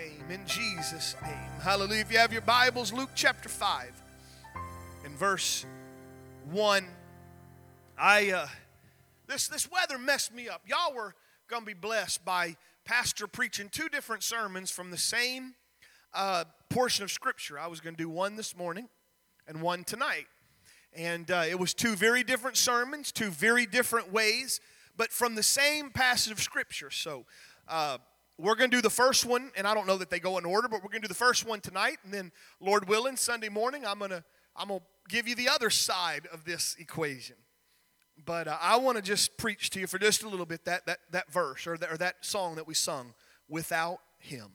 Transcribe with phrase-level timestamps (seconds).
[0.00, 1.60] name, in Jesus' name.
[1.62, 2.00] Hallelujah.
[2.00, 3.92] If you have your Bibles, Luke chapter 5
[5.04, 5.66] in verse
[6.50, 6.86] 1.
[7.98, 8.46] I uh
[9.26, 10.62] this this weather messed me up.
[10.66, 11.14] Y'all were
[11.48, 15.54] gonna be blessed by Pastor preaching two different sermons from the same
[16.14, 17.58] uh, portion of Scripture.
[17.58, 18.88] I was gonna do one this morning
[19.46, 20.28] and one tonight.
[20.94, 24.62] And uh, it was two very different sermons, two very different ways,
[24.96, 26.90] but from the same passage of Scripture.
[26.90, 27.26] So
[27.68, 27.98] uh,
[28.40, 30.44] we're going to do the first one, and I don't know that they go in
[30.44, 33.48] order, but we're going to do the first one tonight, and then, Lord willing, Sunday
[33.48, 34.24] morning, I'm going to
[34.56, 37.36] I'm going to give you the other side of this equation.
[38.24, 40.86] But uh, I want to just preach to you for just a little bit that
[40.86, 43.14] that that verse or that, or that song that we sung,
[43.48, 44.52] "Without Him."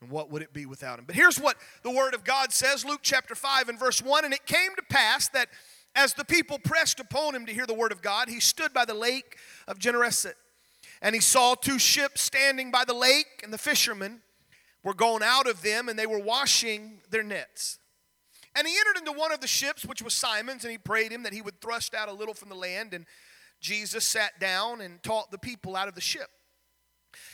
[0.00, 1.04] And what would it be without him?
[1.06, 4.34] But here's what the Word of God says Luke chapter 5 and verse 1 And
[4.34, 5.48] it came to pass that
[5.94, 8.84] as the people pressed upon him to hear the Word of God, he stood by
[8.84, 9.36] the lake
[9.68, 10.36] of Gennesaret.
[11.02, 14.22] And he saw two ships standing by the lake, and the fishermen
[14.84, 17.80] were going out of them, and they were washing their nets.
[18.54, 21.24] And he entered into one of the ships, which was Simon's, and he prayed him
[21.24, 22.94] that he would thrust out a little from the land.
[22.94, 23.06] And
[23.60, 26.28] Jesus sat down and taught the people out of the ship.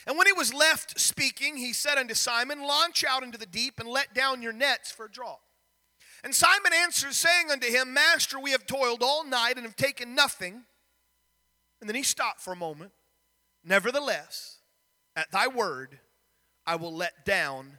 [0.06, 3.78] And when he was left speaking, he said unto Simon, Launch out into the deep
[3.78, 5.40] and let down your nets for a draught.
[6.24, 10.14] And Simon answered, saying unto him, Master, we have toiled all night and have taken
[10.14, 10.64] nothing.
[11.80, 12.92] And then he stopped for a moment.
[13.64, 14.58] Nevertheless,
[15.16, 15.98] at thy word,
[16.66, 17.78] I will let down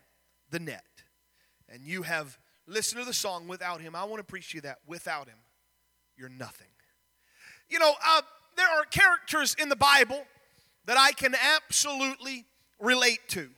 [0.49, 0.83] the net.
[1.67, 3.95] And you have listened to the song, Without him.
[3.95, 4.79] I want to preach you that.
[4.87, 5.37] Without him,
[6.17, 6.67] you're nothing.
[7.69, 8.21] You know, uh,
[8.57, 10.23] there are characters in the Bible
[10.85, 12.45] that I can absolutely
[12.79, 13.49] relate to.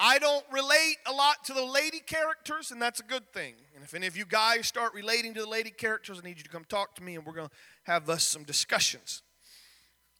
[0.00, 3.54] I don't relate a lot to the lady characters, and that's a good thing.
[3.74, 6.44] And if any of you guys start relating to the lady characters, I need you
[6.44, 9.22] to come talk to me, and we're going to have us some discussions.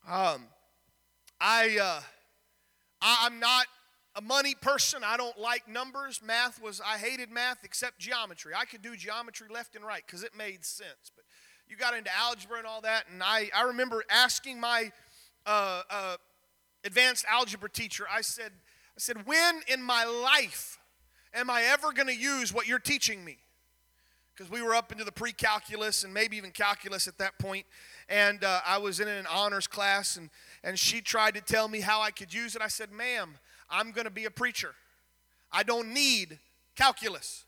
[0.08, 0.48] Um,
[1.40, 2.00] I, uh,
[3.00, 3.66] I'm not
[4.16, 5.02] a money person.
[5.04, 6.20] I don't like numbers.
[6.24, 8.52] Math was, I hated math except geometry.
[8.56, 11.12] I could do geometry left and right because it made sense.
[11.14, 11.24] But
[11.68, 14.90] you got into algebra and all that, and I, I remember asking my
[15.46, 16.16] uh, uh,
[16.84, 20.78] advanced algebra teacher, I said, I said, when in my life
[21.34, 23.38] am I ever going to use what you're teaching me?
[24.38, 27.66] Because we were up into the pre calculus and maybe even calculus at that point,
[28.08, 30.30] and uh, I was in an honors class, and,
[30.62, 32.62] and she tried to tell me how I could use it.
[32.62, 33.30] I said, ma'am,
[33.68, 34.76] I'm going to be a preacher.
[35.50, 36.38] I don't need
[36.76, 37.46] calculus.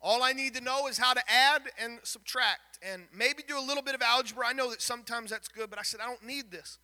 [0.00, 3.62] All I need to know is how to add and subtract and maybe do a
[3.62, 4.48] little bit of algebra.
[4.48, 6.78] I know that sometimes that's good, but I said, I don't need this.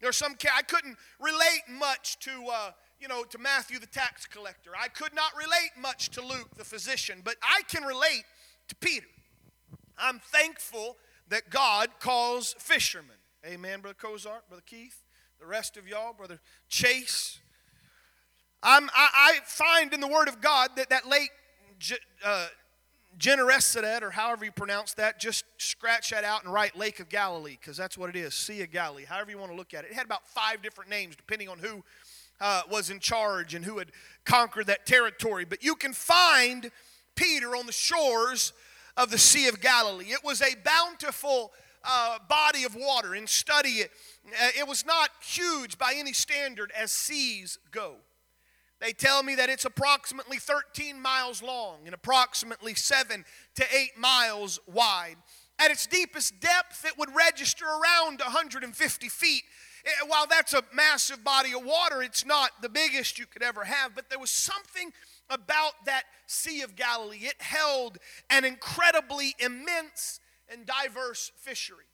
[0.00, 2.70] There's some I couldn't relate much to uh,
[3.00, 4.70] you know to Matthew the tax collector.
[4.80, 8.24] I could not relate much to Luke the physician, but I can relate
[8.70, 9.06] to Peter.
[9.98, 10.96] I'm thankful
[11.28, 13.16] that God calls fishermen.
[13.46, 15.02] Amen, brother Cozart, brother Keith,
[15.38, 17.38] the rest of y'all, brother Chase.
[18.62, 21.30] I'm, I, I find in the Word of God that that lake
[22.24, 22.48] uh,
[24.02, 27.76] or however you pronounce that, just scratch that out and write Lake of Galilee, because
[27.76, 29.90] that's what it is, Sea of Galilee, however you want to look at it.
[29.90, 31.82] It had about five different names, depending on who
[32.40, 33.92] uh, was in charge and who had
[34.24, 35.44] conquered that territory.
[35.44, 36.70] But you can find
[37.20, 38.52] Peter on the shores
[38.96, 40.06] of the Sea of Galilee.
[40.06, 41.52] It was a bountiful
[41.84, 43.14] uh, body of water.
[43.14, 43.90] And study it,
[44.28, 47.96] uh, it was not huge by any standard as seas go.
[48.80, 53.24] They tell me that it's approximately 13 miles long and approximately 7
[53.56, 55.16] to 8 miles wide.
[55.58, 59.42] At its deepest depth, it would register around 150 feet.
[59.84, 63.64] Eh, while that's a massive body of water, it's not the biggest you could ever
[63.64, 64.92] have, but there was something
[65.30, 67.20] about that Sea of Galilee.
[67.22, 67.98] It held
[68.28, 71.84] an incredibly immense and diverse fishery.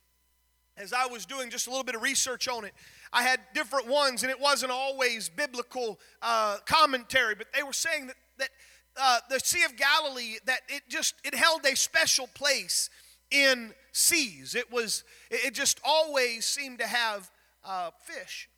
[0.77, 2.73] As I was doing just a little bit of research on it,
[3.13, 8.09] I had different ones, and it wasn't always biblical uh, commentary, but they were saying
[8.09, 8.49] that, that
[8.97, 12.91] uh, the Sea of Galilee, that it just, it held a special place
[13.31, 14.55] in seas.
[14.55, 17.31] It was, it just always seemed to have
[17.65, 18.49] uh, fish.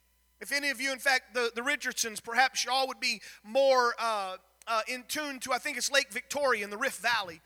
[0.40, 4.36] If any of you, in fact, the, the Richardsons, perhaps y'all would be more uh,
[4.68, 7.40] uh, in tune to, I think it's Lake Victoria in the Rift Valley.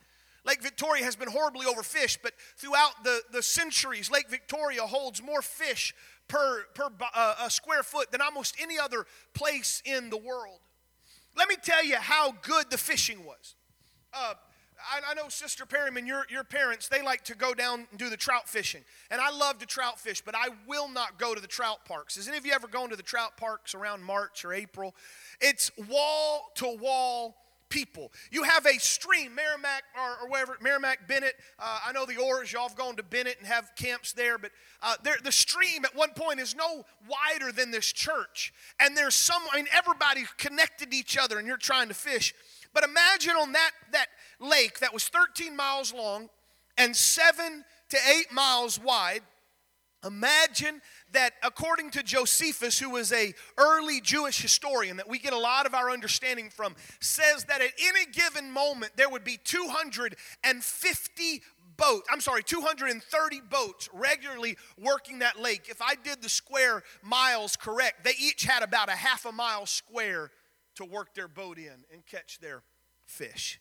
[0.44, 5.40] Lake Victoria has been horribly overfished, but throughout the, the centuries, Lake Victoria holds more
[5.40, 5.94] fish
[6.26, 10.58] per, per uh, square foot than almost any other place in the world.
[11.36, 13.54] Let me tell you how good the fishing was.
[14.12, 14.34] Uh,
[14.90, 18.08] I, I, know Sister Perryman, your, your parents, they like to go down and do
[18.08, 18.82] the trout fishing.
[19.10, 22.16] And I love to trout fish, but I will not go to the trout parks.
[22.16, 24.94] Has any of you ever gone to the trout parks around March or April?
[25.40, 27.36] It's wall to wall
[27.72, 28.12] people.
[28.30, 31.34] You have a stream, Maramec or, or wherever, Maramec, Bennett.
[31.58, 34.50] Uh, I know the Oars, y'all have gone to Bennett and have camps there, but
[34.82, 38.52] uh, the stream at one point is no wider than this church.
[38.78, 42.34] And there's some, I mean, everybody's connected to each other and you're trying to fish.
[42.74, 44.08] But imagine on that, that
[44.40, 46.28] lake that was 13 miles long
[46.76, 49.22] and seven to eight miles wide.
[50.04, 50.82] Imagine
[51.12, 55.64] that according to Josephus, who was a early Jewish historian that we get a lot
[55.64, 61.42] of our understanding from, says that at any given moment there would be 250
[61.76, 65.68] boats, I'm sorry, 230 boats regularly working that lake.
[65.68, 69.66] If I did the square miles correct, they each had about a half a mile
[69.66, 70.32] square
[70.76, 72.62] to work their boat in and catch their
[73.06, 73.60] fish.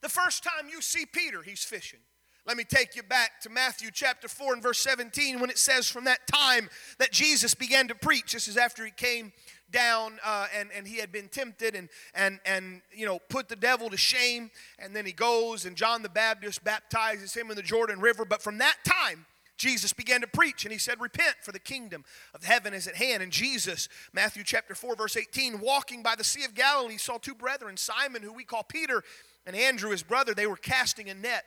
[0.00, 2.00] The first time you see Peter, he's fishing.
[2.44, 5.88] Let me take you back to Matthew chapter 4 and verse 17 when it says,
[5.88, 6.68] From that time
[6.98, 9.32] that Jesus began to preach, this is after he came
[9.70, 13.54] down uh, and, and he had been tempted and, and, and, you know, put the
[13.54, 14.50] devil to shame.
[14.80, 18.24] And then he goes and John the Baptist baptizes him in the Jordan River.
[18.24, 19.24] But from that time,
[19.62, 22.04] Jesus began to preach and he said, Repent, for the kingdom
[22.34, 23.22] of heaven is at hand.
[23.22, 27.34] And Jesus, Matthew chapter 4, verse 18, walking by the Sea of Galilee, saw two
[27.34, 29.04] brethren, Simon, who we call Peter,
[29.46, 30.34] and Andrew, his brother.
[30.34, 31.44] They were casting a net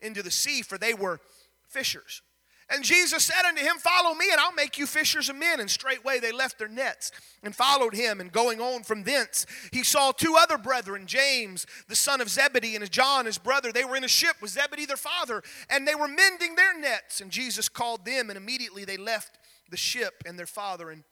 [0.00, 1.20] into the sea, for they were
[1.68, 2.22] fishers.
[2.70, 5.58] And Jesus said unto him, Follow me, and I'll make you fishers of men.
[5.58, 7.10] And straightway they left their nets
[7.42, 8.20] and followed him.
[8.20, 12.76] And going on from thence, he saw two other brethren, James, the son of Zebedee,
[12.76, 13.72] and John, his brother.
[13.72, 17.22] They were in a ship with Zebedee, their father, and they were mending their nets.
[17.22, 19.38] And Jesus called them, and immediately they left
[19.70, 21.04] the ship and their father and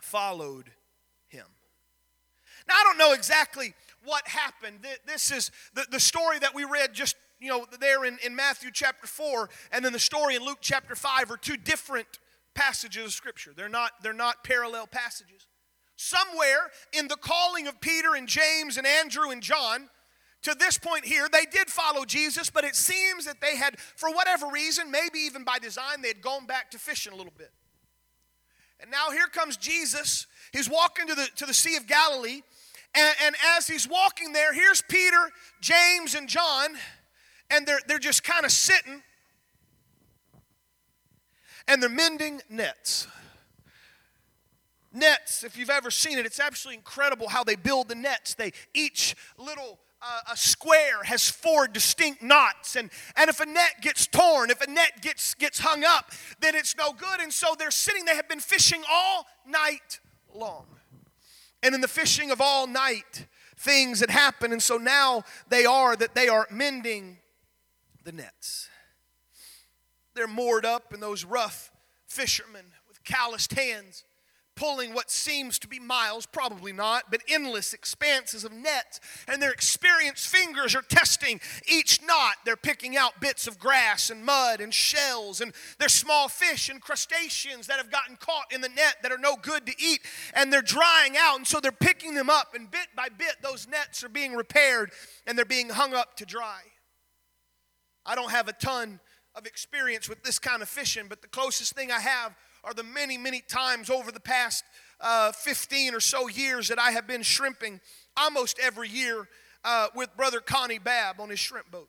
[0.00, 0.70] followed
[1.26, 1.46] him.
[2.68, 3.74] Now, I don't know exactly
[4.04, 4.86] what happened.
[5.04, 8.70] This is the, the story that we read just you know, there in, in Matthew
[8.72, 12.06] chapter 4 and then the story in Luke chapter 5 are two different
[12.54, 13.52] passages of Scripture.
[13.54, 15.46] They're not, they're not parallel passages.
[15.96, 19.88] Somewhere in the calling of Peter and James and Andrew and John,
[20.42, 24.10] to this point here, they did follow Jesus, but it seems that they had, for
[24.10, 27.50] whatever reason, maybe even by design, they had gone back to fishing a little bit.
[28.80, 30.26] And now here comes Jesus.
[30.52, 32.42] He's walking to the, to the Sea of Galilee.
[32.94, 35.30] And, and as he's walking there, here's Peter,
[35.60, 36.70] James, and John
[37.50, 39.02] and they're, they're just kind of sitting
[41.68, 43.06] and they're mending nets.
[44.92, 48.34] Nets, if you've ever seen it, it's absolutely incredible how they build the nets.
[48.34, 53.80] They each little uh, a square has four distinct knots and, and if a net
[53.80, 57.54] gets torn if a net gets gets hung up then it's no good and so
[57.58, 60.00] they're sitting they have been fishing all night
[60.34, 60.66] long
[61.62, 63.26] and in the fishing of all night
[63.56, 67.16] things had happened and so now they are that they are mending
[68.06, 68.70] the nets.
[70.14, 71.70] They're moored up, and those rough
[72.06, 74.04] fishermen with calloused hands
[74.56, 79.00] pulling what seems to be miles, probably not, but endless expanses of nets.
[79.28, 82.36] And their experienced fingers are testing each knot.
[82.46, 86.80] They're picking out bits of grass and mud and shells, and there's small fish and
[86.80, 90.00] crustaceans that have gotten caught in the net that are no good to eat,
[90.32, 91.36] and they're drying out.
[91.36, 94.90] And so they're picking them up, and bit by bit, those nets are being repaired
[95.26, 96.62] and they're being hung up to dry.
[98.06, 99.00] I don't have a ton
[99.34, 102.84] of experience with this kind of fishing, but the closest thing I have are the
[102.84, 104.64] many, many times over the past
[105.00, 107.80] uh, 15 or so years that I have been shrimping
[108.16, 109.28] almost every year
[109.64, 111.88] uh, with Brother Connie Babb on his shrimp boat.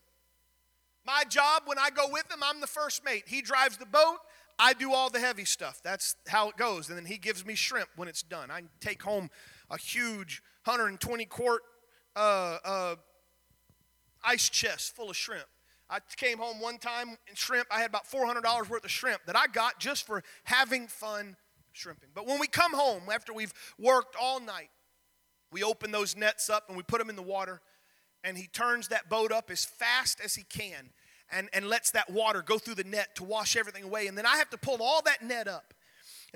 [1.05, 3.23] My job when I go with him, I'm the first mate.
[3.27, 4.17] He drives the boat,
[4.59, 5.81] I do all the heavy stuff.
[5.83, 6.89] That's how it goes.
[6.89, 8.49] And then he gives me shrimp when it's done.
[8.49, 9.29] I take home
[9.69, 11.61] a huge 120 quart
[12.15, 12.95] uh, uh,
[14.23, 15.45] ice chest full of shrimp.
[15.89, 17.67] I came home one time in shrimp.
[17.71, 21.37] I had about $400 worth of shrimp that I got just for having fun
[21.71, 22.09] shrimping.
[22.13, 24.69] But when we come home after we've worked all night,
[25.51, 27.61] we open those nets up and we put them in the water,
[28.23, 30.89] and he turns that boat up as fast as he can
[31.31, 34.07] and, and lets that water go through the net to wash everything away.
[34.07, 35.73] And then I have to pull all that net up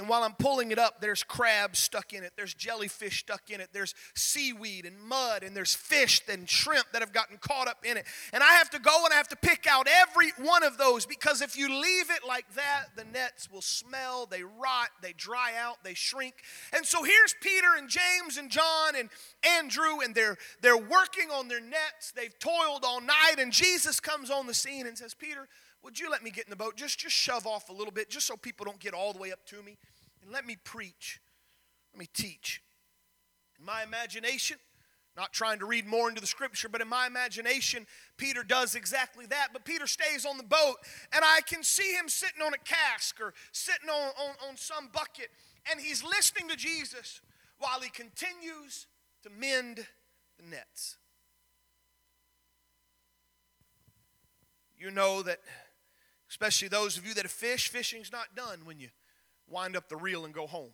[0.02, 3.62] and while I'm pulling it up, there's crabs stuck in it, there's jellyfish stuck in
[3.62, 7.86] it, there's seaweed and mud, and there's fish and shrimp that have gotten caught up
[7.86, 8.06] in it.
[8.34, 11.06] And I have to go and I have to pick out every one of those
[11.06, 15.52] because if you leave it like that, the nets will smell, they rot, they dry
[15.56, 16.34] out, they shrink.
[16.74, 19.08] And so here's Peter and James and John and
[19.44, 22.12] Andrew, and they're, they're working on their nets.
[22.16, 25.48] They've toiled all night, and Jesus comes on the scene and says, Peter,
[25.84, 26.76] would you let me get in the boat?
[26.76, 29.32] Just, just shove off a little bit, just so people don't get all the way
[29.32, 29.78] up to me.
[30.22, 31.20] And let me preach.
[31.94, 32.62] Let me teach.
[33.60, 34.58] In my imagination,
[35.18, 37.86] not trying to read more into the scripture, but in my imagination,
[38.18, 39.50] Peter does exactly that.
[39.52, 40.76] But Peter stays on the boat,
[41.12, 44.90] and I can see him sitting on a cask or sitting on, on, on some
[44.94, 45.30] bucket,
[45.70, 47.22] and he's listening to Jesus
[47.60, 48.88] while he continues
[49.24, 49.86] to mend
[50.38, 50.98] the nets.
[54.78, 55.40] You know that
[56.32, 58.88] especially those of you that have fishing's not done when you
[59.50, 60.72] wind up the reel and go home.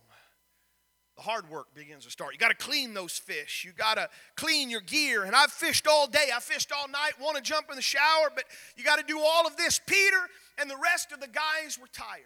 [1.16, 2.32] The hard work begins to start.
[2.32, 3.64] You got to clean those fish.
[3.66, 5.24] You got to clean your gear.
[5.24, 6.28] And I've fished all day.
[6.32, 8.44] I fished all night, want to jump in the shower, but
[8.76, 9.80] you got to do all of this.
[9.84, 12.22] Peter and the rest of the guys were tired.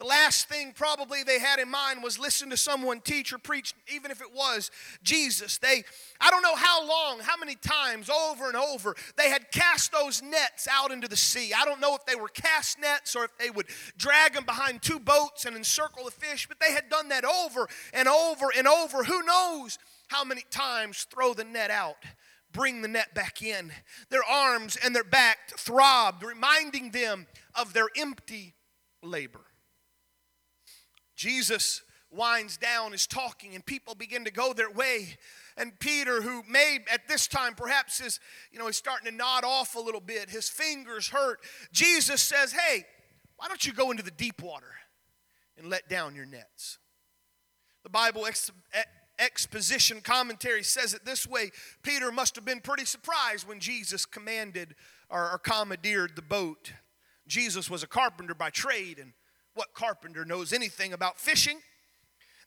[0.00, 3.74] The last thing probably they had in mind was listen to someone teach or preach,
[3.86, 4.72] even if it was
[5.04, 5.58] Jesus.
[5.58, 5.84] They,
[6.20, 10.20] I don't know how long, how many times over and over, they had cast those
[10.20, 11.52] nets out into the sea.
[11.56, 14.82] I don't know if they were cast nets or if they would drag them behind
[14.82, 18.66] two boats and encircle the fish, but they had done that over and over and
[18.66, 19.04] over.
[19.04, 21.96] Who knows how many times throw the net out?
[22.50, 23.70] Bring the net back in.
[24.10, 28.54] Their arms and their back throbbed, reminding them of their empty
[29.04, 29.40] labor.
[31.16, 35.16] Jesus winds down, is talking, and people begin to go their way.
[35.56, 38.20] And Peter, who may at this time perhaps is,
[38.52, 41.40] you know, he's starting to nod off a little bit, his fingers hurt.
[41.72, 42.84] Jesus says, Hey,
[43.36, 44.72] why don't you go into the deep water
[45.56, 46.78] and let down your nets?
[47.82, 48.50] The Bible ex-
[49.18, 51.50] exposition commentary says it this way
[51.82, 54.74] Peter must have been pretty surprised when Jesus commanded
[55.08, 56.72] or, or commandeered the boat.
[57.26, 59.12] Jesus was a carpenter by trade, and
[59.54, 61.60] what carpenter knows anything about fishing?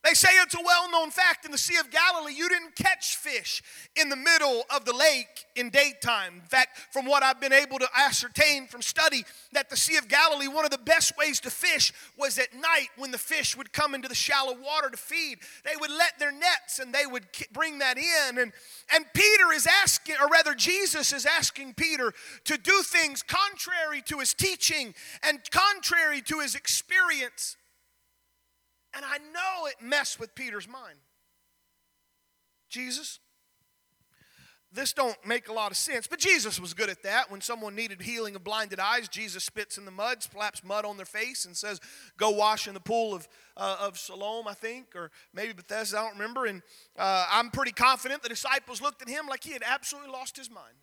[0.08, 3.18] They say it's a well known fact in the Sea of Galilee, you didn't catch
[3.18, 3.62] fish
[3.98, 6.36] in the middle of the lake in daytime.
[6.36, 10.08] In fact, from what I've been able to ascertain from study, that the Sea of
[10.08, 13.74] Galilee, one of the best ways to fish was at night when the fish would
[13.74, 15.40] come into the shallow water to feed.
[15.66, 18.38] They would let their nets and they would bring that in.
[18.38, 18.54] And,
[18.94, 22.14] and Peter is asking, or rather, Jesus is asking Peter
[22.46, 27.58] to do things contrary to his teaching and contrary to his experience.
[28.98, 30.98] And I know it messed with Peter's mind.
[32.68, 33.20] Jesus,
[34.74, 36.08] this don't make a lot of sense.
[36.08, 37.30] But Jesus was good at that.
[37.30, 40.98] When someone needed healing of blinded eyes, Jesus spits in the mud, slaps mud on
[40.98, 41.80] their face, and says,
[42.18, 46.00] "Go wash in the pool of uh, of Siloam, I think, or maybe Bethesda.
[46.00, 46.63] I don't remember." And
[46.98, 50.50] uh, I'm pretty confident the disciples looked at him like he had absolutely lost his
[50.50, 50.75] mind.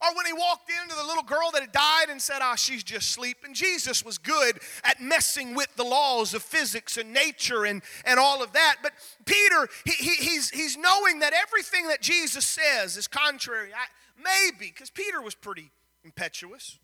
[0.00, 2.56] Or when he walked into the little girl that had died and said, Ah, oh,
[2.56, 3.52] she's just sleeping.
[3.52, 8.42] Jesus was good at messing with the laws of physics and nature and, and all
[8.42, 8.76] of that.
[8.82, 8.92] But
[9.24, 13.70] Peter, he, he, he's, he's knowing that everything that Jesus says is contrary.
[13.74, 13.86] I,
[14.22, 15.72] maybe, because Peter was pretty
[16.04, 16.78] impetuous.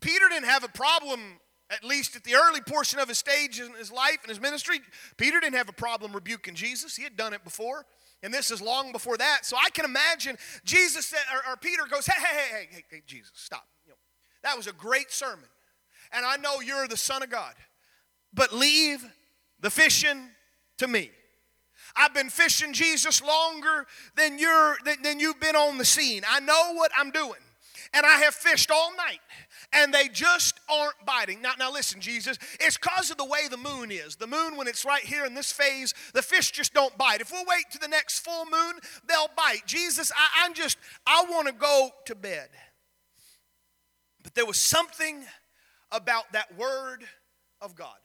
[0.00, 1.40] Peter didn't have a problem,
[1.70, 4.80] at least at the early portion of his stage in his life and his ministry.
[5.16, 7.86] Peter didn't have a problem rebuking Jesus, he had done it before.
[8.22, 9.44] And this is long before that.
[9.44, 13.02] So I can imagine Jesus said, or, or Peter goes, hey, hey, hey, hey, hey,
[13.06, 13.66] Jesus, stop.
[13.86, 13.98] You know,
[14.42, 15.46] that was a great sermon.
[16.12, 17.54] And I know you're the Son of God.
[18.34, 19.04] But leave
[19.60, 20.28] the fishing
[20.78, 21.10] to me.
[21.96, 26.22] I've been fishing Jesus longer than you're than, than you've been on the scene.
[26.28, 27.40] I know what I'm doing.
[27.94, 29.20] And I have fished all night
[29.72, 31.42] and they just aren't biting.
[31.42, 34.16] Now, now listen, Jesus, it's because of the way the moon is.
[34.16, 37.20] The moon, when it's right here in this phase, the fish just don't bite.
[37.20, 38.74] If we'll wait to the next full moon,
[39.08, 39.66] they'll bite.
[39.66, 42.48] Jesus, I, I'm just, I want to go to bed.
[44.22, 45.24] But there was something
[45.90, 47.04] about that word
[47.60, 47.96] of God.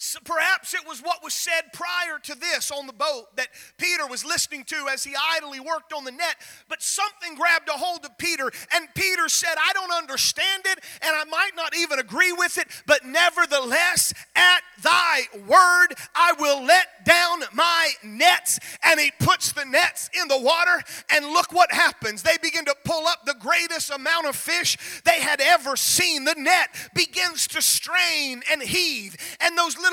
[0.00, 4.06] So perhaps it was what was said prior to this on the boat that Peter
[4.06, 6.36] was listening to as he idly worked on the net.
[6.68, 11.16] But something grabbed a hold of Peter, and Peter said, I don't understand it, and
[11.16, 17.04] I might not even agree with it, but nevertheless, at thy word, I will let
[17.04, 18.60] down my nets.
[18.84, 22.22] And he puts the nets in the water, and look what happens.
[22.22, 26.24] They begin to pull up the greatest amount of fish they had ever seen.
[26.24, 29.87] The net begins to strain and heave, and those little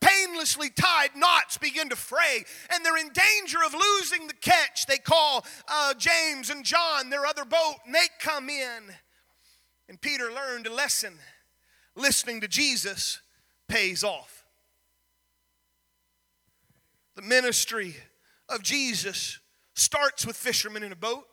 [0.00, 4.86] painlessly tied knots begin to fray, and they're in danger of losing the catch.
[4.86, 8.82] They call uh, James and John, their other boat, and they come in.
[9.88, 11.14] And Peter learned a lesson.
[11.94, 13.20] Listening to Jesus
[13.68, 14.44] pays off.
[17.14, 17.96] The ministry
[18.48, 19.38] of Jesus
[19.74, 21.24] starts with fishermen in a boat,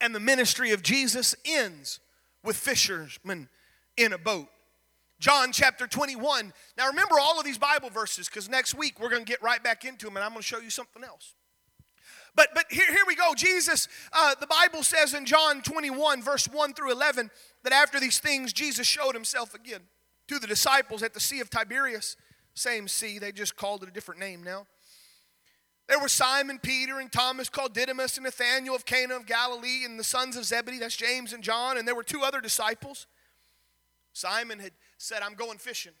[0.00, 2.00] and the ministry of Jesus ends
[2.42, 3.48] with fishermen
[3.96, 4.48] in a boat.
[5.20, 6.52] John chapter 21.
[6.76, 9.62] Now remember all of these Bible verses because next week we're going to get right
[9.62, 11.34] back into them and I'm going to show you something else.
[12.36, 13.34] But, but here, here we go.
[13.34, 17.30] Jesus, uh, the Bible says in John 21, verse 1 through 11,
[17.64, 19.80] that after these things, Jesus showed himself again
[20.28, 22.16] to the disciples at the Sea of Tiberias.
[22.54, 24.66] Same sea, they just called it a different name now.
[25.88, 29.98] There were Simon, Peter, and Thomas called Didymus, and Nathanael of Cana of Galilee, and
[29.98, 33.06] the sons of Zebedee, that's James and John, and there were two other disciples.
[34.12, 35.92] Simon had said, I'm going fishing.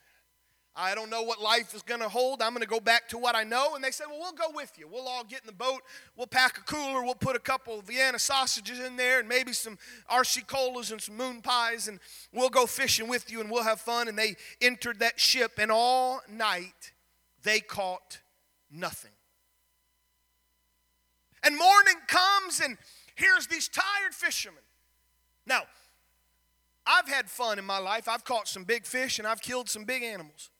[0.80, 2.40] I don't know what life is going to hold.
[2.40, 3.74] I'm going to go back to what I know.
[3.74, 4.86] And they said, Well, we'll go with you.
[4.86, 5.80] We'll all get in the boat.
[6.16, 7.02] We'll pack a cooler.
[7.02, 9.76] We'll put a couple of Vienna sausages in there and maybe some
[10.08, 11.88] RC colas and some moon pies.
[11.88, 11.98] And
[12.32, 14.06] we'll go fishing with you and we'll have fun.
[14.06, 15.58] And they entered that ship.
[15.58, 16.92] And all night
[17.42, 18.20] they caught
[18.70, 19.10] nothing.
[21.42, 22.78] And morning comes and
[23.16, 24.62] here's these tired fishermen.
[25.44, 25.62] Now,
[26.88, 28.08] I've had fun in my life.
[28.08, 30.50] I've caught some big fish and I've killed some big animals.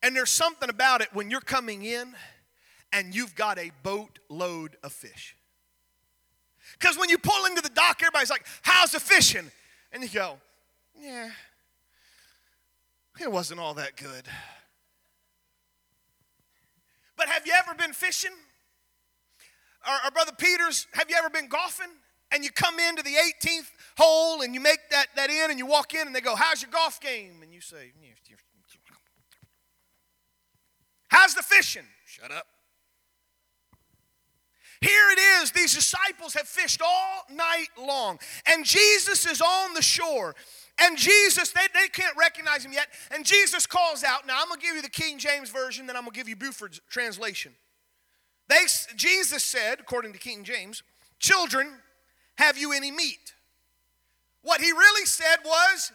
[0.00, 2.14] And there's something about it when you're coming in
[2.92, 5.36] and you've got a boatload of fish.
[6.78, 9.50] Because when you pull into the dock, everybody's like, How's the fishing?
[9.90, 10.38] And you go,
[10.96, 11.30] Yeah,
[13.20, 14.26] it wasn't all that good.
[17.16, 18.32] But have you ever been fishing?
[19.86, 21.90] Our, or Brother Peters, have you ever been golfing?
[22.32, 25.66] And you come into the 18th hole and you make that, that in and you
[25.66, 27.36] walk in and they go, How's your golf game?
[27.42, 27.92] And you say,
[31.08, 31.84] How's the fishing?
[32.06, 32.46] Shut up.
[34.80, 35.52] Here it is.
[35.52, 40.34] These disciples have fished all night long, and Jesus is on the shore.
[40.78, 42.88] And Jesus, they, they can't recognize him yet.
[43.14, 44.26] And Jesus calls out.
[44.26, 46.28] Now, I'm going to give you the King James Version, then I'm going to give
[46.28, 47.52] you Buford's translation.
[48.48, 48.64] They,
[48.96, 50.82] Jesus said, according to King James,
[51.22, 51.68] Children,
[52.36, 53.34] have you any meat?
[54.42, 55.92] What he really said was,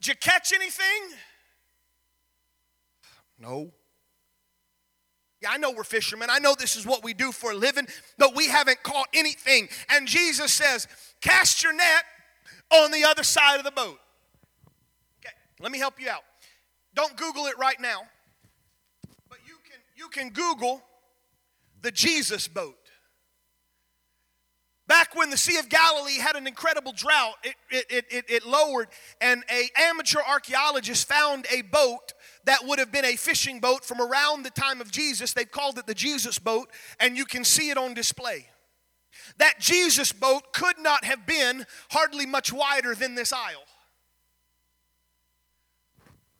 [0.00, 1.16] Did you catch anything?
[3.38, 3.72] No.
[5.40, 6.28] Yeah, I know we're fishermen.
[6.30, 7.86] I know this is what we do for a living,
[8.18, 9.68] but we haven't caught anything.
[9.88, 10.86] And Jesus says,
[11.20, 12.04] Cast your net
[12.70, 13.98] on the other side of the boat.
[15.20, 16.22] Okay, let me help you out.
[16.94, 18.02] Don't Google it right now,
[19.28, 20.82] but you can, you can Google
[21.80, 22.76] the Jesus boat.
[24.90, 28.88] Back when the Sea of Galilee had an incredible drought, it, it, it, it, lowered,
[29.20, 34.00] and a amateur archaeologist found a boat that would have been a fishing boat from
[34.00, 35.32] around the time of Jesus.
[35.32, 38.48] They called it the Jesus boat, and you can see it on display.
[39.38, 43.62] That Jesus boat could not have been hardly much wider than this aisle.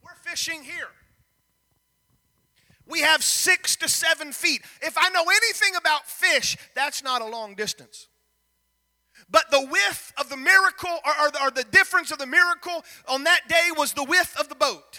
[0.02, 0.90] We're fishing here.
[2.85, 4.62] We have six to seven feet.
[4.83, 8.09] If I know anything about fish, that's not a long distance.
[9.31, 12.85] But the width of the miracle, or, or, the, or, the, difference of the miracle
[13.07, 14.99] on that day was the width of the boat.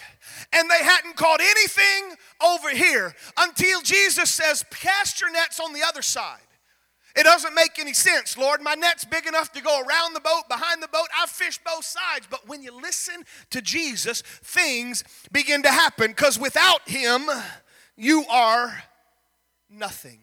[0.52, 5.82] And they hadn't caught anything over here until Jesus says, Cast your nets on the
[5.86, 6.40] other side.
[7.14, 8.62] It doesn't make any sense, Lord.
[8.62, 11.08] My net's big enough to go around the boat, behind the boat.
[11.20, 12.26] I've fished both sides.
[12.30, 17.26] But when you listen to Jesus, things begin to happen because without Him,
[17.96, 18.82] you are
[19.68, 20.20] nothing.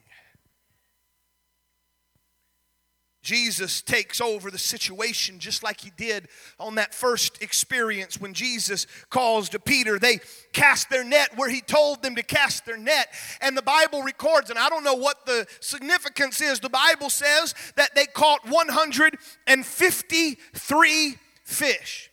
[3.30, 6.28] Jesus takes over the situation just like he did
[6.60, 10.00] on that first experience when Jesus calls to Peter.
[10.00, 10.20] They
[10.52, 13.14] cast their net where he told them to cast their net.
[13.40, 17.54] And the Bible records, and I don't know what the significance is, the Bible says
[17.76, 22.10] that they caught 153 fish.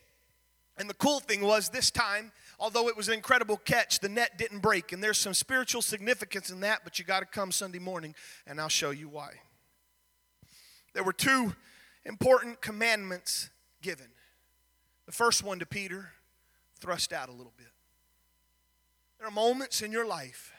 [0.77, 4.37] And the cool thing was this time, although it was an incredible catch, the net
[4.37, 4.93] didn't break.
[4.93, 8.15] And there's some spiritual significance in that, but you got to come Sunday morning
[8.47, 9.37] and I'll show you why
[10.97, 11.55] there were two
[12.07, 13.51] important commandments
[13.83, 14.07] given.
[15.05, 16.09] The first one to Peter,
[16.81, 17.67] thrust out a little bit.
[19.19, 20.55] There are moments in your life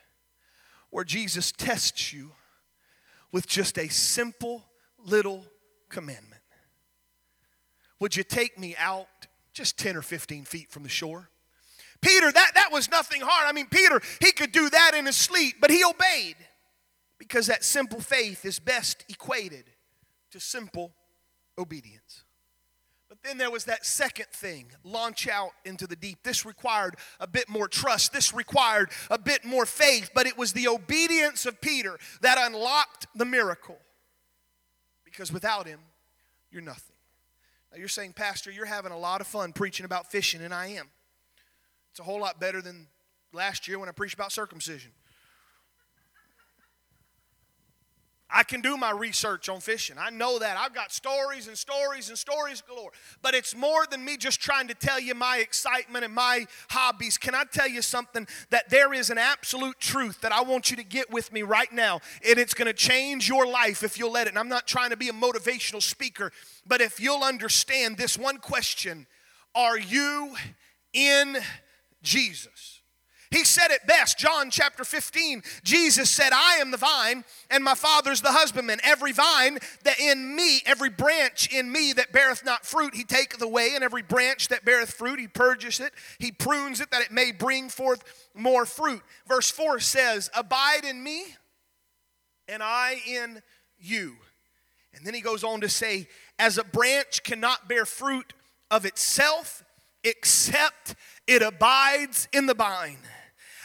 [0.91, 2.33] where Jesus tests you
[3.31, 4.63] with just a simple
[5.03, 5.43] little
[5.89, 6.43] commandment.
[7.99, 9.07] Would you take me out
[9.53, 11.31] just 10 or 15 feet from the shore?
[11.99, 13.47] Peter, that, that was nothing hard.
[13.47, 16.35] I mean, Peter, he could do that in his sleep, but he obeyed
[17.17, 19.63] because that simple faith is best equated
[20.31, 20.93] to simple
[21.57, 22.23] obedience.
[23.09, 26.19] But then there was that second thing launch out into the deep.
[26.23, 28.11] This required a bit more trust.
[28.11, 33.07] This required a bit more faith, but it was the obedience of Peter that unlocked
[33.15, 33.77] the miracle.
[35.05, 35.79] Because without him,
[36.51, 36.95] you're nothing.
[37.71, 40.67] Now you're saying, Pastor, you're having a lot of fun preaching about fishing, and I
[40.67, 40.87] am.
[41.91, 42.87] It's a whole lot better than
[43.31, 44.91] last year when I preached about circumcision.
[48.29, 49.95] I can do my research on fishing.
[49.97, 50.57] I know that.
[50.57, 52.91] I've got stories and stories and stories galore.
[53.21, 57.17] But it's more than me just trying to tell you my excitement and my hobbies.
[57.17, 58.27] Can I tell you something?
[58.49, 61.71] That there is an absolute truth that I want you to get with me right
[61.71, 62.01] now.
[62.27, 64.31] And it's going to change your life if you'll let it.
[64.31, 66.33] And I'm not trying to be a motivational speaker,
[66.65, 69.07] but if you'll understand this one question
[69.55, 70.35] Are you
[70.93, 71.37] in
[72.03, 72.76] Jesus?
[73.29, 75.43] He said it best, John chapter 15.
[75.63, 78.79] Jesus said, I am the vine, and my Father's the husbandman.
[78.83, 83.41] Every vine that in me, every branch in me that beareth not fruit, he taketh
[83.41, 87.11] away, and every branch that beareth fruit, he purges it, he prunes it, that it
[87.11, 89.01] may bring forth more fruit.
[89.27, 91.25] Verse 4 says, Abide in me,
[92.47, 93.41] and I in
[93.77, 94.15] you.
[94.93, 96.07] And then he goes on to say,
[96.39, 98.33] As a branch cannot bear fruit
[98.71, 99.63] of itself,
[100.03, 100.95] except
[101.27, 102.97] it abides in the vine.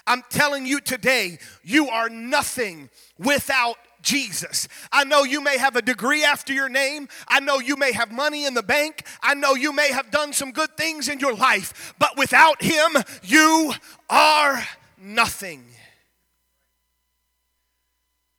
[0.06, 4.66] I'm telling you today, you are nothing without Jesus.
[4.90, 7.08] I know you may have a degree after your name.
[7.28, 9.06] I know you may have money in the bank.
[9.22, 11.94] I know you may have done some good things in your life.
[11.98, 13.72] But without Him, you
[14.10, 14.66] are
[15.00, 15.64] nothing.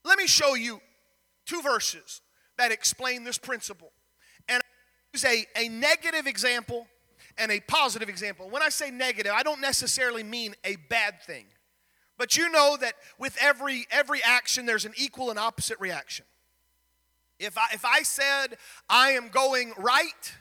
[0.04, 0.82] Let me show you
[1.46, 2.22] two verses
[2.58, 3.92] that explain this principle.
[4.50, 4.66] And I
[5.14, 6.88] use a, a negative example
[7.38, 8.50] and a positive example.
[8.50, 11.46] When I say negative, I don't necessarily mean a bad thing.
[12.18, 16.26] But you know that with every every action there's an equal and opposite reaction.
[17.40, 20.34] If I if I said I am going right,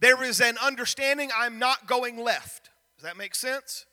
[0.00, 2.70] there is an understanding I'm not going left.
[2.96, 3.84] Does that make sense?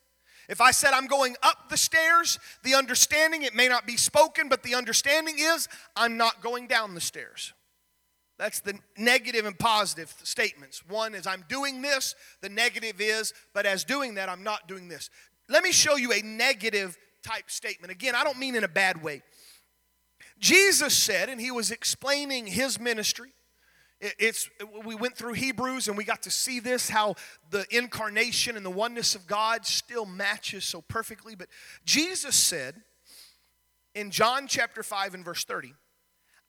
[0.48, 4.48] If I said I'm going up the stairs, the understanding, it may not be spoken,
[4.48, 7.54] but the understanding is I'm not going down the stairs.
[8.38, 10.84] That's the negative and positive statements.
[10.88, 14.90] One is I'm doing this, the negative is, but as doing that, I'm not doing
[14.90, 15.10] this.
[15.48, 17.92] Let me show you a negative type statement.
[17.92, 19.22] Again, I don't mean in a bad way.
[20.40, 23.32] Jesus said, and he was explaining his ministry.
[24.02, 24.50] It's
[24.84, 27.16] we went through Hebrews and we got to see this how
[27.50, 31.34] the incarnation and the oneness of God still matches so perfectly.
[31.34, 31.48] But
[31.86, 32.76] Jesus said
[33.96, 35.74] in John chapter 5 and verse 30,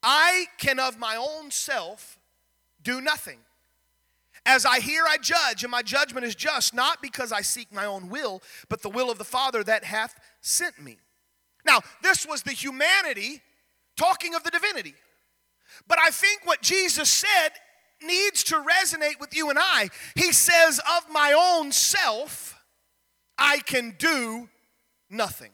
[0.08, 2.20] I can of my own self
[2.80, 3.40] do nothing.
[4.46, 7.84] As I hear, I judge, and my judgment is just, not because I seek my
[7.84, 10.98] own will, but the will of the Father that hath sent me.
[11.66, 13.42] Now, this was the humanity
[13.96, 14.94] talking of the divinity.
[15.88, 17.50] But I think what Jesus said
[18.00, 19.88] needs to resonate with you and I.
[20.14, 22.62] He says, Of my own self,
[23.36, 24.48] I can do
[25.10, 25.50] nothing.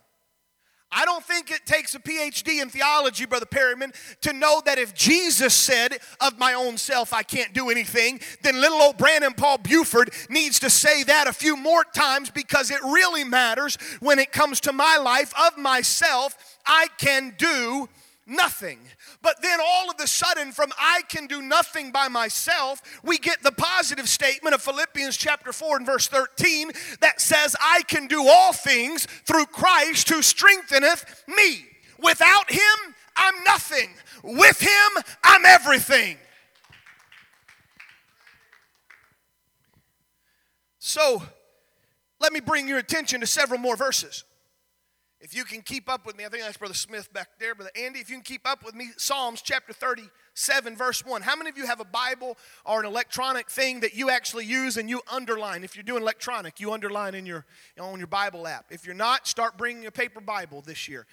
[0.93, 4.95] I don't think it takes a PhD in theology, Brother Perryman, to know that if
[4.95, 9.59] Jesus said, Of my own self, I can't do anything, then little old Brandon Paul
[9.59, 14.33] Buford needs to say that a few more times because it really matters when it
[14.33, 15.33] comes to my life.
[15.41, 17.89] Of myself, I can do
[18.33, 18.79] nothing.
[19.21, 23.43] But then all of a sudden, from I can do nothing by myself, we get
[23.43, 28.27] the positive statement of Philippians chapter 4 and verse 13 that says, I can do
[28.27, 31.67] all things through Christ who strengtheneth me.
[31.99, 33.91] Without him, I'm nothing.
[34.23, 36.17] With him, I'm everything.
[40.79, 41.23] So,
[42.21, 44.25] let me bring your attention to several more verses.
[45.23, 47.55] If you can keep up with me, I think that's Brother Smith back there.
[47.55, 51.23] Brother Andy, if you can keep up with me, Psalms chapter 37, verse 1.
[51.23, 54.77] How many of you have a Bible or an electronic thing that you actually use
[54.77, 55.63] and you underline?
[55.63, 57.47] If you're doing electronic, you underline in your,
[57.81, 58.67] on your Bible app.
[58.71, 61.07] If you're not, start bringing a paper Bible this year.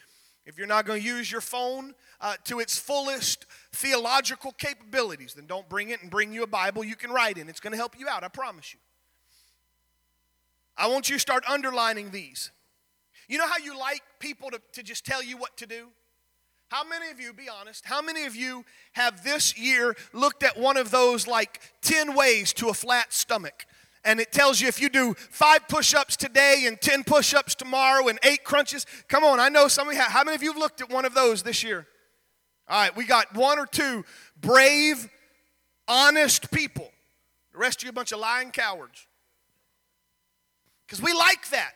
[0.43, 5.45] If you're not going to use your phone uh, to its fullest theological capabilities, then
[5.45, 7.48] don't bring it and bring you a Bible you can write in.
[7.48, 8.80] It's going to help you out, I promise you.
[10.76, 12.50] I want you to start underlining these.
[13.30, 15.88] You know how you like people to, to just tell you what to do?
[16.70, 20.58] How many of you, be honest, how many of you have this year looked at
[20.58, 23.65] one of those like 10 ways to a flat stomach?
[24.04, 27.54] And it tells you if you do five push ups today and 10 push ups
[27.54, 28.86] tomorrow and eight crunches.
[29.08, 30.12] Come on, I know some of you have.
[30.12, 31.86] How many of you have looked at one of those this year?
[32.68, 34.06] All right, we got one or two
[34.39, 35.08] brave,
[35.88, 36.89] honest people.
[37.52, 39.06] The rest of you a bunch of lying cowards.
[40.86, 41.74] Because we like that.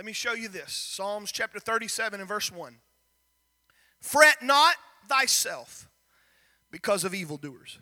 [0.00, 2.76] Let me show you this Psalms chapter 37 and verse 1.
[4.00, 5.90] Fret not thyself
[6.70, 7.78] because of evildoers.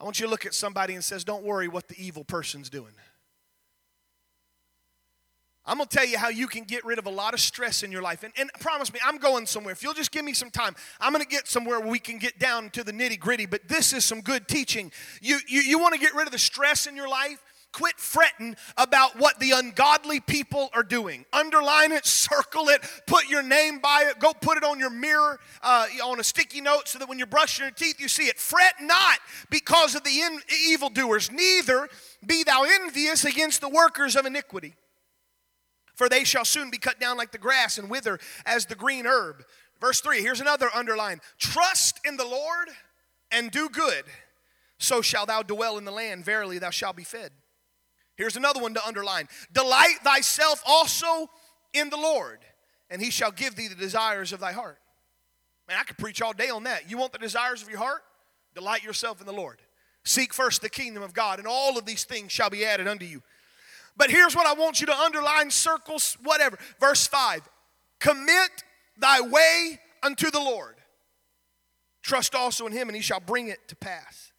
[0.00, 2.68] I want you to look at somebody and says, Don't worry what the evil person's
[2.68, 2.94] doing.
[5.64, 7.84] I'm going to tell you how you can get rid of a lot of stress
[7.84, 8.24] in your life.
[8.24, 9.70] And, and promise me, I'm going somewhere.
[9.70, 12.18] If you'll just give me some time, I'm going to get somewhere where we can
[12.18, 13.46] get down to the nitty gritty.
[13.46, 14.90] But this is some good teaching.
[15.20, 17.40] You, you, you want to get rid of the stress in your life?
[17.72, 21.24] Quit fretting about what the ungodly people are doing.
[21.32, 25.40] Underline it, circle it, put your name by it, go put it on your mirror
[25.62, 28.38] uh, on a sticky note so that when you're brushing your teeth, you see it.
[28.38, 29.18] Fret not
[29.50, 31.88] because of the in- evildoers, neither
[32.24, 34.74] be thou envious against the workers of iniquity.
[35.94, 39.06] For they shall soon be cut down like the grass and wither as the green
[39.06, 39.44] herb.
[39.80, 42.68] Verse 3, here's another underline Trust in the Lord
[43.30, 44.04] and do good,
[44.78, 46.24] so shall thou dwell in the land.
[46.24, 47.32] Verily, thou shalt be fed.
[48.22, 51.28] Here's another one to underline Delight thyself also
[51.72, 52.38] in the Lord,
[52.88, 54.78] and he shall give thee the desires of thy heart.
[55.66, 56.88] Man, I could preach all day on that.
[56.88, 58.02] You want the desires of your heart?
[58.54, 59.58] Delight yourself in the Lord.
[60.04, 63.04] Seek first the kingdom of God, and all of these things shall be added unto
[63.04, 63.24] you.
[63.96, 66.60] But here's what I want you to underline, circles, whatever.
[66.78, 67.42] Verse 5
[67.98, 68.62] Commit
[68.96, 70.76] thy way unto the Lord.
[72.02, 74.30] Trust also in him, and he shall bring it to pass.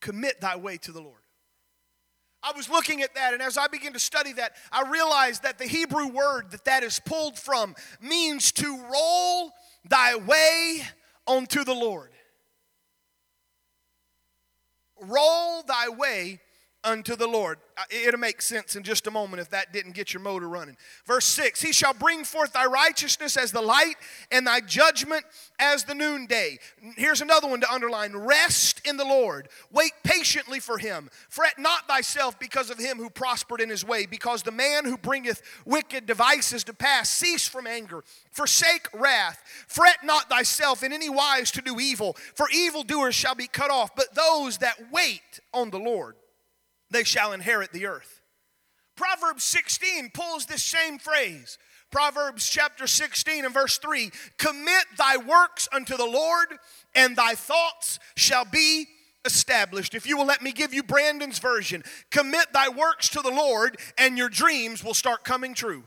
[0.00, 1.23] Commit thy way to the Lord.
[2.44, 5.56] I was looking at that, and as I began to study that, I realized that
[5.56, 9.52] the Hebrew word that that is pulled from means to roll
[9.88, 10.82] thy way
[11.26, 12.10] unto the Lord.
[15.00, 16.40] Roll thy way
[16.84, 17.58] unto the Lord.
[17.90, 20.76] It'll make sense in just a moment if that didn't get your motor running.
[21.06, 23.96] Verse 6 He shall bring forth thy righteousness as the light
[24.30, 25.24] and thy judgment
[25.58, 26.58] as the noonday.
[26.96, 29.48] Here's another one to underline Rest in the Lord.
[29.72, 31.10] Wait patiently for him.
[31.28, 34.96] Fret not thyself because of him who prospered in his way, because the man who
[34.96, 37.08] bringeth wicked devices to pass.
[37.08, 39.42] Cease from anger, forsake wrath.
[39.66, 43.96] Fret not thyself in any wise to do evil, for evildoers shall be cut off,
[43.96, 46.16] but those that wait on the Lord
[46.94, 48.20] they shall inherit the earth.
[48.96, 51.58] Proverbs 16 pulls this same phrase.
[51.90, 56.48] Proverbs chapter 16 and verse 3 Commit thy works unto the Lord,
[56.94, 58.86] and thy thoughts shall be
[59.24, 59.94] established.
[59.94, 63.78] If you will let me give you Brandon's version, commit thy works to the Lord,
[63.96, 65.84] and your dreams will start coming true.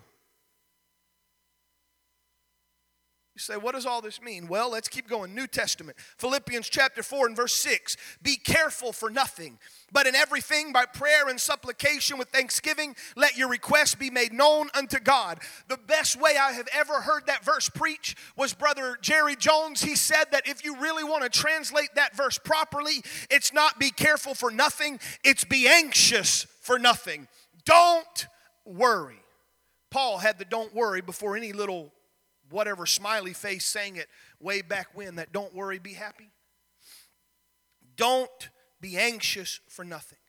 [3.37, 4.47] You say, what does all this mean?
[4.47, 5.35] Well, let's keep going.
[5.35, 7.95] New Testament, Philippians chapter 4 and verse 6.
[8.23, 9.59] Be careful for nothing,
[9.91, 14.71] but in everything by prayer and supplication with thanksgiving, let your requests be made known
[14.73, 15.37] unto God.
[15.67, 19.83] The best way I have ever heard that verse preach was Brother Jerry Jones.
[19.83, 23.91] He said that if you really want to translate that verse properly, it's not be
[23.91, 27.27] careful for nothing, it's be anxious for nothing.
[27.65, 28.27] Don't
[28.65, 29.21] worry.
[29.91, 31.91] Paul had the don't worry before any little
[32.49, 34.07] whatever smiley face sang it
[34.39, 36.31] way back when that don't worry, be happy.
[37.95, 40.19] Don't be anxious for nothing.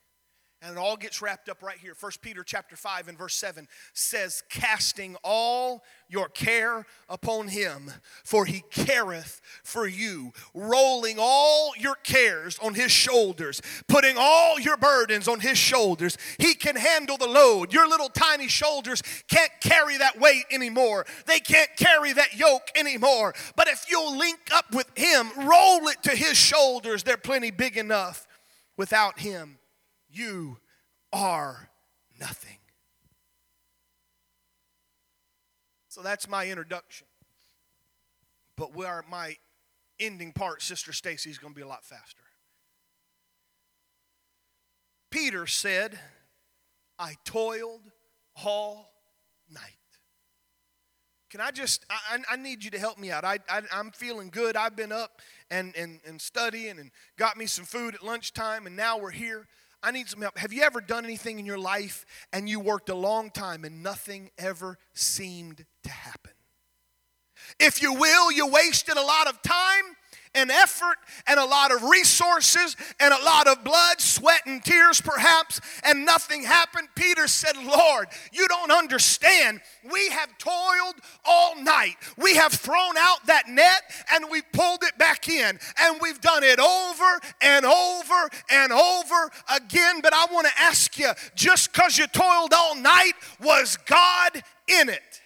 [0.61, 1.95] And it all gets wrapped up right here.
[1.97, 7.93] 1 Peter chapter 5 and verse 7 says, Casting all your care upon him,
[8.25, 14.75] for he careth for you, rolling all your cares on his shoulders, putting all your
[14.75, 16.17] burdens on his shoulders.
[16.39, 17.71] He can handle the load.
[17.71, 21.05] Your little tiny shoulders can't carry that weight anymore.
[21.25, 23.33] They can't carry that yoke anymore.
[23.55, 27.77] But if you'll link up with him, roll it to his shoulders, they're plenty big
[27.77, 28.27] enough
[28.75, 29.59] without him
[30.11, 30.57] you
[31.13, 31.69] are
[32.19, 32.57] nothing.
[35.87, 37.07] So that's my introduction.
[38.55, 39.37] But where my
[39.99, 42.23] ending part, Sister Stacy, is going to be a lot faster.
[45.09, 45.97] Peter said,
[46.99, 47.81] I toiled
[48.43, 48.91] all
[49.51, 49.63] night.
[51.29, 53.23] Can I just, I, I need you to help me out.
[53.23, 54.55] I, I, am feeling good.
[54.55, 58.75] I've been up and, and, and studying and got me some food at lunchtime, and
[58.75, 59.47] now we're here.
[59.81, 60.37] I need some help.
[60.37, 63.81] Have you ever done anything in your life and you worked a long time and
[63.81, 66.31] nothing ever seemed to happen?
[67.59, 69.95] If you will, you wasted a lot of time
[70.35, 75.01] and effort and a lot of resources and a lot of blood, sweat, and tears,
[75.01, 76.87] perhaps, and nothing happened.
[76.95, 79.61] Peter said, Lord, you don't understand.
[79.91, 81.95] We have toiled all night.
[82.17, 83.81] We have thrown out that net
[84.13, 85.59] and we pulled it back in.
[85.79, 90.01] And we've done it over and over and over again.
[90.01, 94.89] But I want to ask you just because you toiled all night, was God in
[94.89, 95.21] it?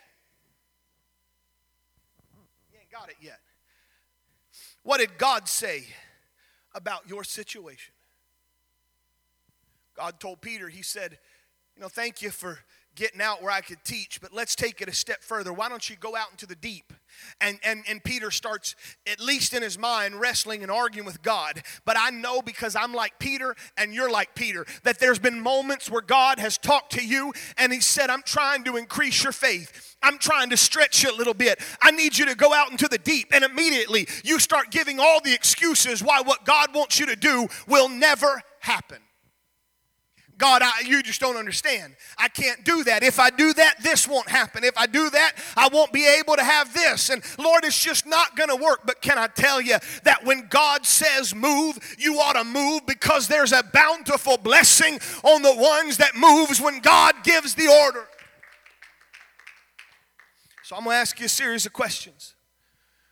[2.71, 3.39] You ain't got it yet.
[4.83, 5.85] What did God say
[6.73, 7.93] about your situation?
[9.95, 11.17] God told Peter, He said,
[11.75, 12.59] You know, thank you for
[12.95, 15.51] getting out where I could teach, but let's take it a step further.
[15.51, 16.93] Why don't you go out into the deep?
[17.41, 18.75] And, and, and Peter starts,
[19.07, 21.61] at least in his mind, wrestling and arguing with God.
[21.85, 25.89] But I know because I'm like Peter and you're like Peter that there's been moments
[25.89, 29.95] where God has talked to you and He said, I'm trying to increase your faith.
[30.01, 31.59] I'm trying to stretch you a little bit.
[31.81, 33.27] I need you to go out into the deep.
[33.31, 37.47] And immediately you start giving all the excuses why what God wants you to do
[37.67, 38.99] will never happen.
[40.37, 41.95] God, I, you just don't understand.
[42.17, 43.03] I can't do that.
[43.03, 44.63] If I do that, this won't happen.
[44.63, 47.09] If I do that, I won't be able to have this.
[47.09, 48.81] And Lord, it's just not going to work.
[48.85, 53.27] But can I tell you that when God says move, you ought to move because
[53.27, 58.07] there's a bountiful blessing on the ones that moves when God gives the order.
[60.63, 62.35] So I'm going to ask you a series of questions.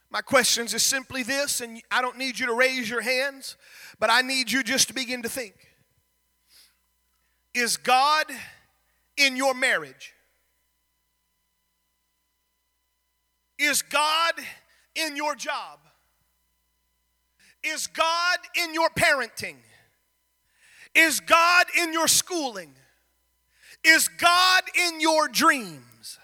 [0.09, 3.55] My questions is simply this, and I don't need you to raise your hands,
[3.99, 5.70] but I need you just to begin to think.
[7.53, 8.25] Is God
[9.17, 10.13] in your marriage?
[13.59, 14.33] Is God
[14.95, 15.79] in your job?
[17.63, 19.57] Is God in your parenting?
[20.95, 22.73] Is God in your schooling?
[23.83, 26.17] Is God in your dreams?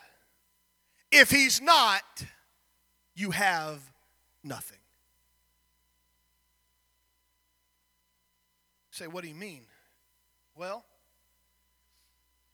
[1.11, 2.03] If He's not,
[3.15, 3.79] you have
[4.43, 4.77] nothing.
[8.97, 9.61] say, what do you mean?
[10.55, 10.83] Well,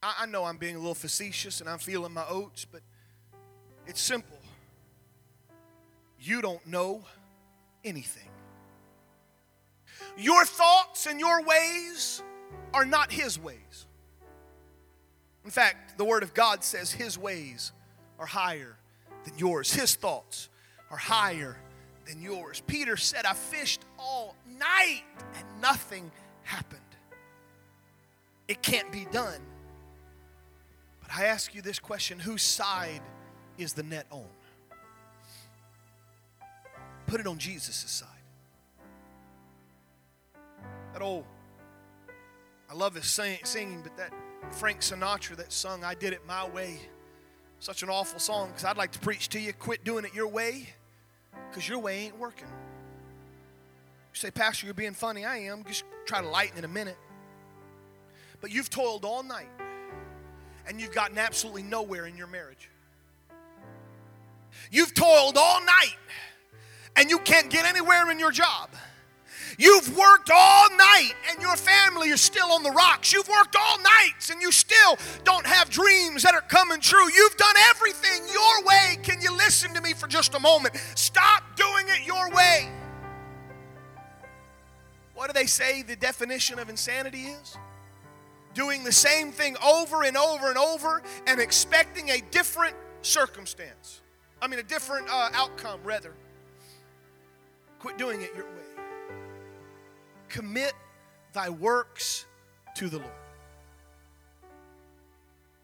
[0.03, 2.81] I, I know I'm being a little facetious and I'm feeling my oats, but
[3.87, 4.37] it's simple.
[6.19, 7.03] You don't know
[7.83, 8.29] anything.
[10.17, 12.21] Your thoughts and your ways
[12.73, 13.85] are not His ways.
[15.43, 17.71] In fact, the Word of God says His ways
[18.19, 18.77] are higher
[19.25, 20.49] than yours, His thoughts
[20.91, 21.57] are higher
[22.05, 22.61] than yours.
[22.67, 25.03] Peter said, I fished all night
[25.37, 26.11] and nothing
[26.43, 26.81] happened.
[28.47, 29.39] It can't be done.
[31.15, 33.01] I ask you this question whose side
[33.57, 34.25] is the net on?
[37.05, 38.09] Put it on Jesus' side.
[40.93, 41.25] That old,
[42.69, 44.11] I love his sing, singing, but that
[44.51, 46.79] Frank Sinatra that sung, I Did It My Way,
[47.59, 50.27] such an awful song because I'd like to preach to you quit doing it your
[50.27, 50.69] way
[51.49, 52.47] because your way ain't working.
[52.47, 55.25] You say, Pastor, you're being funny.
[55.25, 55.63] I am.
[55.63, 56.97] Just try to lighten in a minute.
[58.41, 59.47] But you've toiled all night
[60.67, 62.69] and you've gotten absolutely nowhere in your marriage.
[64.71, 65.97] You've toiled all night
[66.95, 68.69] and you can't get anywhere in your job.
[69.57, 73.13] You've worked all night and your family is still on the rocks.
[73.13, 77.11] You've worked all nights and you still don't have dreams that are coming true.
[77.13, 78.97] You've done everything your way.
[79.03, 80.75] Can you listen to me for just a moment?
[80.95, 82.69] Stop doing it your way.
[85.13, 87.57] What do they say the definition of insanity is?
[88.53, 94.01] Doing the same thing over and over and over and expecting a different circumstance.
[94.41, 96.13] I mean, a different uh, outcome, rather.
[97.79, 98.51] Quit doing it your way.
[100.29, 100.73] Commit
[101.33, 102.25] thy works
[102.75, 103.11] to the Lord.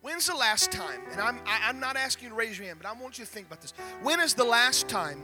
[0.02, 2.58] When's the last time, and I'm, I, am i am not asking you to raise
[2.58, 3.73] your hand, but I want you to think about this.
[4.02, 5.21] When is the last time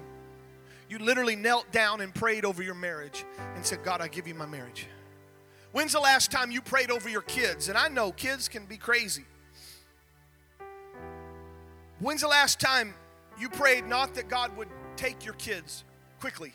[0.90, 3.26] you literally knelt down and prayed over your marriage
[3.56, 4.88] and said, God, I give you my marriage?
[5.76, 7.68] When's the last time you prayed over your kids?
[7.68, 9.26] And I know kids can be crazy.
[12.00, 12.94] When's the last time
[13.38, 15.84] you prayed not that God would take your kids
[16.22, 16.54] quickly?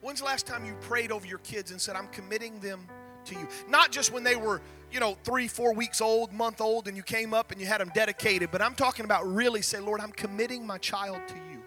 [0.00, 2.84] When's the last time you prayed over your kids and said, I'm committing them
[3.26, 3.46] to you?
[3.68, 4.60] Not just when they were,
[4.90, 7.80] you know, three, four weeks old, month old, and you came up and you had
[7.80, 11.62] them dedicated, but I'm talking about really say, Lord, I'm committing my child to you.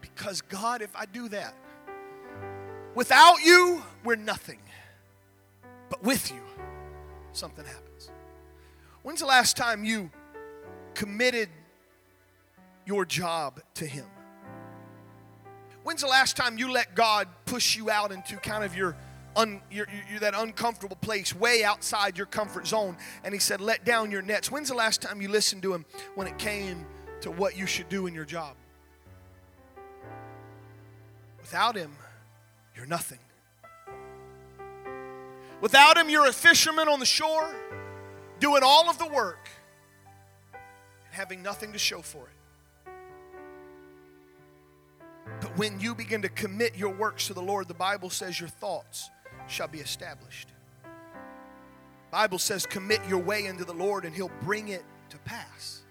[0.00, 1.54] Because, God, if I do that,
[2.94, 4.58] without you, we're nothing.
[5.88, 6.40] But with you,
[7.32, 8.10] something happens.
[9.02, 10.10] When's the last time you
[10.94, 11.48] committed
[12.84, 14.06] your job to Him?
[15.82, 18.96] When's the last time you let God push you out into kind of your,
[19.34, 23.84] un, your, your, that uncomfortable place, way outside your comfort zone, and He said, "Let
[23.84, 26.84] down your nets." When's the last time you listened to Him when it came
[27.22, 28.56] to what you should do in your job?
[31.40, 31.96] Without Him,
[32.80, 33.18] you're nothing.
[35.60, 37.54] Without Him, you're a fisherman on the shore,
[38.38, 39.50] doing all of the work,
[40.54, 42.92] and having nothing to show for it.
[45.42, 48.48] But when you begin to commit your works to the Lord, the Bible says your
[48.48, 49.10] thoughts
[49.46, 50.48] shall be established.
[52.10, 55.82] Bible says commit your way into the Lord and he'll bring it to pass.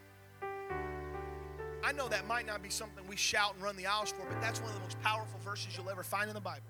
[1.84, 4.41] I know that might not be something we shout and run the aisles for, but
[4.41, 6.63] that's one of the most powerful verses you'll ever find in the Bible.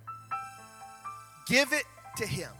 [1.49, 1.85] Give it
[2.17, 2.51] to him.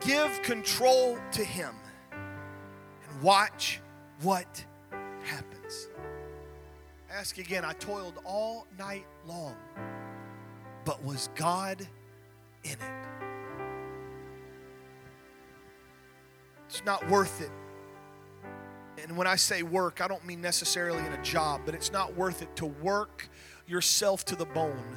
[0.00, 1.74] Give control to him
[2.10, 3.80] and watch
[4.22, 4.64] what
[5.22, 5.88] happens.
[7.12, 7.66] Ask again.
[7.66, 9.56] I toiled all night long,
[10.86, 11.86] but was God
[12.64, 13.06] in it?
[16.66, 17.50] It's not worth it.
[19.02, 22.16] And when I say work, I don't mean necessarily in a job, but it's not
[22.16, 23.28] worth it to work
[23.66, 24.96] yourself to the bone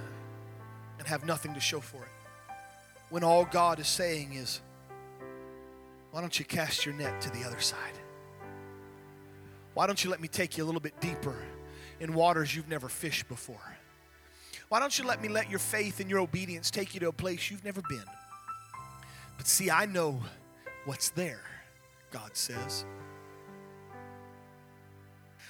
[0.98, 2.18] and have nothing to show for it.
[3.10, 4.62] When all God is saying is,
[6.12, 7.93] why don't you cast your net to the other side?
[9.74, 11.36] Why don't you let me take you a little bit deeper?
[12.00, 13.78] in waters you've never fished before?
[14.69, 17.13] Why don't you let me let your faith and your obedience take you to a
[17.13, 18.04] place you've never been?
[19.38, 20.22] But see, I know
[20.86, 21.41] what's there,
[22.12, 22.86] God says.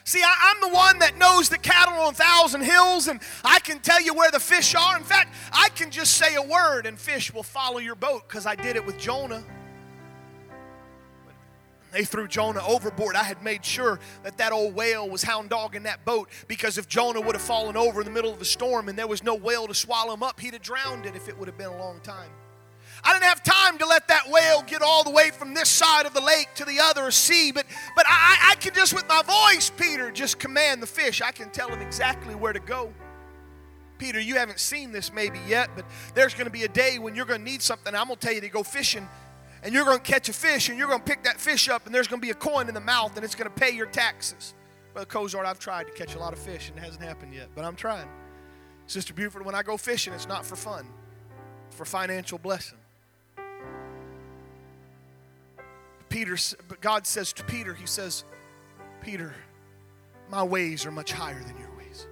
[0.10, 3.60] See, I, am the one that knows the cattle on a thousand hills, and I
[3.60, 4.98] can tell you where the fish are.
[4.98, 8.48] In fact, I can just say a word, and fish will follow your boat because
[8.48, 9.44] I did it with Jonah.
[11.92, 13.16] they threw Jonah overboard.
[13.16, 16.88] I had made sure that that old whale was hound dogging that boat because if
[16.88, 19.36] Jonah would have fallen over in the middle of a storm and there was no
[19.36, 21.78] whale to swallow him up, he'd have drowned it if it would have been a
[21.78, 22.32] long time.
[23.04, 26.06] I didn't have time to let that whale get all the way from this side
[26.06, 29.22] of the lake to the other sea, but but I, I can just with my
[29.22, 31.22] voice, Peter, just command the fish.
[31.22, 32.94] I can tell him exactly where to go.
[33.98, 35.86] Peter, you haven't seen this maybe yet, but
[36.16, 37.94] there's going to be a day when you're going to need something.
[37.94, 39.08] I'm going to tell you to go fishing
[39.62, 41.86] and you're going to catch a fish and you're going to pick that fish up
[41.86, 43.72] and there's going to be a coin in the mouth and it's going to pay
[43.72, 44.54] your taxes.
[44.96, 47.50] Well, Cozart, I've tried to catch a lot of fish and it hasn't happened yet,
[47.54, 48.08] but I'm trying.
[48.88, 50.88] Sister Buford, when I go fishing, it's not for fun,
[51.68, 52.79] it's for financial blessing.
[56.10, 56.38] Peter,
[56.68, 58.24] but God says to Peter, He says,
[59.02, 59.34] Peter,
[60.30, 62.08] my ways are much higher than your ways.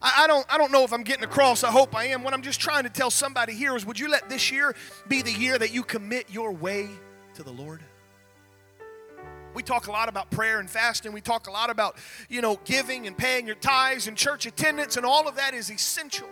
[0.00, 1.64] I, I, don't, I don't know if I'm getting across.
[1.64, 2.22] I hope I am.
[2.22, 4.74] What I'm just trying to tell somebody here is would you let this year
[5.08, 6.88] be the year that you commit your way
[7.34, 7.82] to the Lord?
[9.54, 11.12] We talk a lot about prayer and fasting.
[11.12, 11.96] We talk a lot about,
[12.30, 15.70] you know, giving and paying your tithes and church attendance, and all of that is
[15.70, 16.28] essential.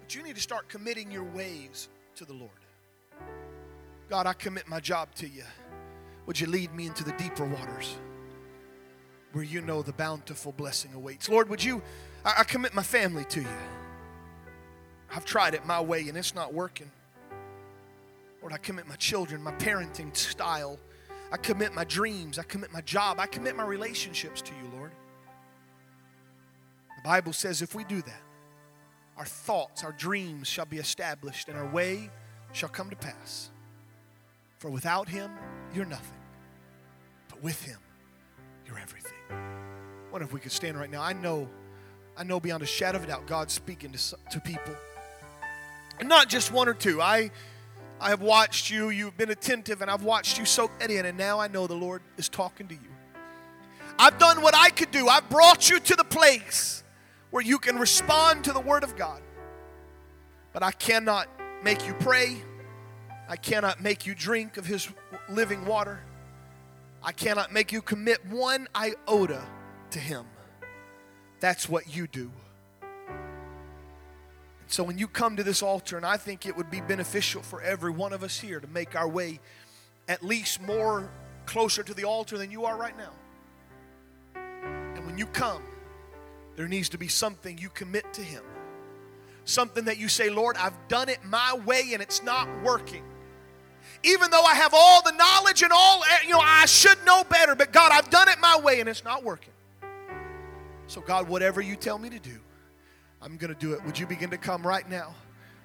[0.00, 2.50] But you need to start committing your ways to the Lord.
[4.08, 5.44] God, I commit my job to you.
[6.26, 7.96] Would you lead me into the deeper waters
[9.32, 11.28] where you know the bountiful blessing awaits?
[11.28, 11.82] Lord, would you,
[12.24, 13.56] I, I commit my family to you.
[15.14, 16.90] I've tried it my way and it's not working.
[18.40, 20.78] Lord, I commit my children, my parenting style.
[21.32, 22.38] I commit my dreams.
[22.38, 23.18] I commit my job.
[23.18, 24.92] I commit my relationships to you, Lord.
[26.96, 28.22] The Bible says if we do that,
[29.16, 32.10] our thoughts, our dreams shall be established, and our way
[32.52, 33.50] shall come to pass.
[34.64, 35.30] For without him,
[35.74, 36.16] you're nothing.
[37.28, 37.76] But with him,
[38.66, 39.12] you're everything.
[39.30, 41.02] I wonder if we could stand right now.
[41.02, 41.50] I know,
[42.16, 44.74] I know beyond a shadow of a doubt, God's speaking to, to people.
[46.00, 47.02] And not just one or two.
[47.02, 47.30] I
[48.00, 51.18] I have watched you, you've been attentive, and I've watched you soak that in, and
[51.18, 52.90] now I know the Lord is talking to you.
[53.98, 55.08] I've done what I could do.
[55.08, 56.82] I've brought you to the place
[57.32, 59.20] where you can respond to the Word of God.
[60.54, 61.28] But I cannot
[61.62, 62.38] make you pray.
[63.28, 64.88] I cannot make you drink of his
[65.28, 66.00] living water.
[67.02, 69.42] I cannot make you commit one iota
[69.90, 70.26] to him.
[71.40, 72.30] That's what you do.
[74.66, 77.62] So when you come to this altar, and I think it would be beneficial for
[77.62, 79.40] every one of us here to make our way
[80.08, 81.10] at least more
[81.46, 83.12] closer to the altar than you are right now.
[84.34, 85.62] And when you come,
[86.56, 88.42] there needs to be something you commit to Him.
[89.44, 93.04] Something that you say, Lord, I've done it my way and it's not working
[94.04, 97.24] even though I have all the knowledge and all, eh, you know, I should know
[97.24, 99.52] better, but God, I've done it my way and it's not working.
[100.86, 102.38] So, God, whatever you tell me to do,
[103.22, 103.84] I'm going to do it.
[103.84, 105.14] Would you begin to come right now?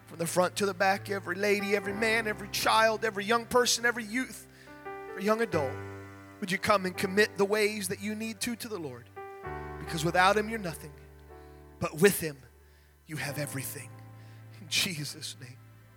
[0.08, 3.86] From the front to the back, every lady, every man, every child, every young person,
[3.86, 4.48] every youth,
[5.12, 5.72] every young adult.
[6.40, 9.06] Would you come and commit the ways that you need to to the Lord?
[9.78, 10.92] Because without Him, you're nothing.
[11.80, 12.38] But with Him,
[13.06, 13.90] you have everything.
[14.60, 15.59] In Jesus' name.